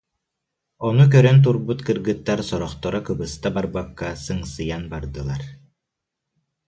[0.87, 5.43] Ону көрөн турбут кыргыттар сорохторо кыбыста барбакка сыҥсыйан бардылар